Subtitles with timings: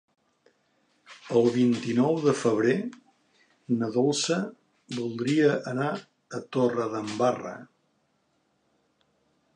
[1.39, 2.77] El vint-i-nou de febrer
[3.83, 4.39] na Dolça
[5.01, 5.93] voldria anar
[6.39, 7.57] a Torredembarra.